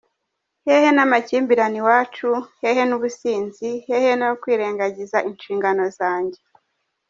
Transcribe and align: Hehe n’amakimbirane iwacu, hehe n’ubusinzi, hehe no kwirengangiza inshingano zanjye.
Hehe 0.65 0.89
n’amakimbirane 0.93 1.77
iwacu, 1.81 2.29
hehe 2.61 2.83
n’ubusinzi, 2.87 3.69
hehe 3.87 4.11
no 4.19 4.29
kwirengangiza 4.41 5.17
inshingano 5.29 5.83
zanjye. 5.97 6.39